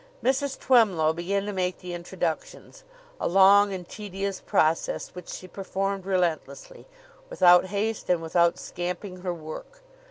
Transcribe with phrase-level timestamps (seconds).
[0.23, 0.57] Mrs.
[0.59, 2.83] Twemlow began to make the introductions
[3.19, 6.87] a long and tedious process, which she performed relentlessly,
[7.29, 9.83] without haste and without scamping her work.